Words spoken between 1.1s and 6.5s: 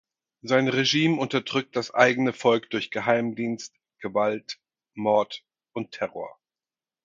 unterdrückt das eigene Volk durch Geheimdienst, Gewalt, Mord und Terror.